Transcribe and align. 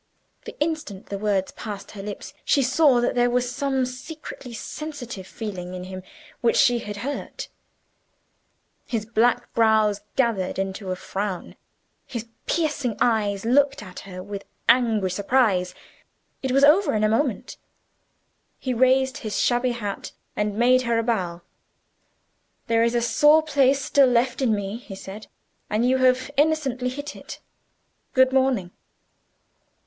The 0.45 0.59
instant 0.59 1.09
the 1.09 1.19
words 1.19 1.51
passed 1.51 1.91
her 1.91 2.01
lips, 2.01 2.33
she 2.43 2.63
saw 2.63 2.99
that 3.01 3.13
there 3.13 3.29
was 3.29 3.53
some 3.55 3.85
secretly 3.85 4.51
sensitive 4.51 5.27
feeling 5.27 5.75
in 5.75 5.83
him 5.83 6.01
which 6.41 6.55
she 6.55 6.79
had 6.79 6.97
hurt. 7.05 7.49
His 8.87 9.05
black 9.05 9.53
brows 9.53 10.01
gathered 10.15 10.57
into 10.57 10.89
a 10.89 10.95
frown, 10.95 11.55
his 12.07 12.25
piercing 12.47 12.97
eyes 12.99 13.45
looked 13.45 13.83
at 13.83 13.99
her 13.99 14.23
with 14.23 14.43
angry 14.67 15.11
surprise. 15.11 15.75
It 16.41 16.51
was 16.51 16.63
over 16.63 16.95
in 16.95 17.03
a 17.03 17.07
moment. 17.07 17.57
He 18.57 18.73
raised 18.73 19.17
his 19.19 19.39
shabby 19.39 19.73
hat, 19.73 20.13
and 20.35 20.57
made 20.57 20.81
her 20.81 20.97
a 20.97 21.03
bow. 21.03 21.43
"There 22.65 22.83
is 22.83 22.95
a 22.95 23.01
sore 23.03 23.43
place 23.43 23.85
still 23.85 24.07
left 24.07 24.41
in 24.41 24.55
me," 24.55 24.77
he 24.77 24.95
said; 24.95 25.27
"and 25.69 25.87
you 25.87 25.99
have 25.99 26.31
innocently 26.37 26.89
hit 26.89 27.15
it. 27.15 27.39
Good 28.15 28.33
morning." 28.33 28.71